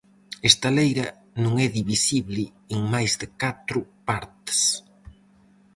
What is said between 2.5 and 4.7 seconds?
en máis de catro partes.